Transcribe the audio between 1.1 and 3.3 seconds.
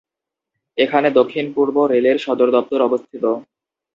দক্ষিণ-পূর্ব রেলের সদর দপ্তর অবস্থিত।